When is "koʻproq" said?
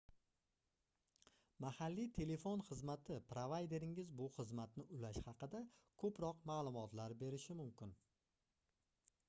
6.05-6.43